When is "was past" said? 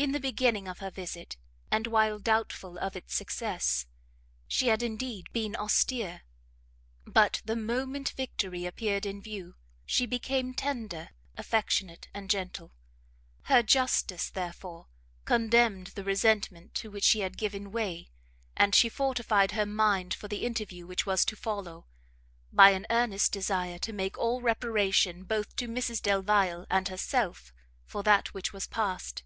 28.54-29.24